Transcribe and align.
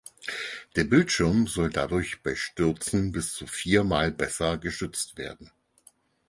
Der 0.77 0.83
Bildschirm 0.85 1.45
soll 1.45 1.69
dadurch 1.69 2.23
bei 2.23 2.33
Stürzen 2.33 3.11
bis 3.11 3.35
zu 3.35 3.45
viermal 3.45 4.11
besser 4.11 4.57
geschützt 4.57 5.15
werden. 5.19 5.51